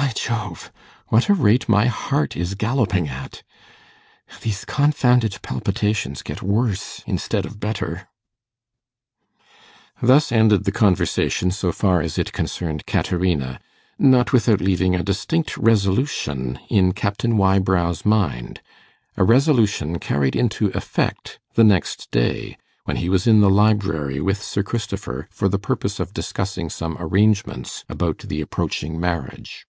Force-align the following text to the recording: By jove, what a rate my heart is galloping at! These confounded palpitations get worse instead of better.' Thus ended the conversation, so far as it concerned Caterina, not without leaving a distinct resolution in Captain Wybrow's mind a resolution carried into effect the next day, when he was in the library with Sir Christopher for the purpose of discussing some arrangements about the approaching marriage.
By 0.00 0.12
jove, 0.14 0.70
what 1.08 1.28
a 1.28 1.34
rate 1.34 1.68
my 1.68 1.86
heart 1.86 2.36
is 2.36 2.54
galloping 2.54 3.08
at! 3.08 3.42
These 4.42 4.64
confounded 4.64 5.40
palpitations 5.42 6.22
get 6.22 6.40
worse 6.40 7.02
instead 7.04 7.44
of 7.44 7.58
better.' 7.58 8.06
Thus 10.00 10.30
ended 10.30 10.64
the 10.64 10.72
conversation, 10.72 11.50
so 11.50 11.72
far 11.72 12.00
as 12.00 12.16
it 12.16 12.32
concerned 12.32 12.86
Caterina, 12.86 13.58
not 13.98 14.32
without 14.32 14.60
leaving 14.60 14.94
a 14.94 15.02
distinct 15.02 15.56
resolution 15.56 16.60
in 16.70 16.92
Captain 16.92 17.36
Wybrow's 17.36 18.04
mind 18.06 18.60
a 19.16 19.24
resolution 19.24 19.98
carried 19.98 20.36
into 20.36 20.68
effect 20.68 21.40
the 21.54 21.64
next 21.64 22.08
day, 22.12 22.56
when 22.84 22.96
he 22.98 23.08
was 23.08 23.26
in 23.26 23.40
the 23.40 23.50
library 23.50 24.20
with 24.20 24.40
Sir 24.40 24.62
Christopher 24.62 25.26
for 25.32 25.48
the 25.48 25.58
purpose 25.58 25.98
of 25.98 26.14
discussing 26.14 26.70
some 26.70 26.96
arrangements 27.00 27.84
about 27.88 28.18
the 28.20 28.40
approaching 28.40 29.00
marriage. 29.00 29.64